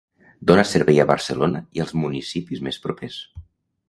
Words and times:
Dóna 0.49 0.63
servei 0.69 0.97
a 1.01 1.09
Barcelona 1.11 1.61
i 1.79 1.83
als 1.83 1.93
municipis 2.05 2.65
més 2.69 2.81
propers. 2.87 3.19